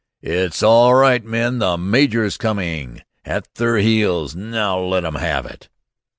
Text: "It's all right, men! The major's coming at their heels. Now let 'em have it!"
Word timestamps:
"It's 0.23 0.63
all 0.63 0.95
right, 0.95 1.23
men! 1.23 1.59
The 1.59 1.77
major's 1.77 2.35
coming 2.35 3.03
at 3.23 3.53
their 3.53 3.77
heels. 3.77 4.33
Now 4.35 4.79
let 4.79 5.05
'em 5.05 5.13
have 5.13 5.45
it!" 5.45 5.69